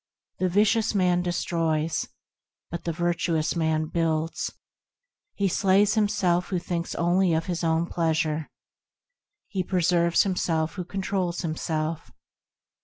[0.39, 2.07] The vicious man destroys,
[2.71, 4.51] but the virtuous man builds;
[5.35, 8.49] He slays himself who thinks only of his own pleasure;
[9.47, 12.09] He preserves himself who controls himself.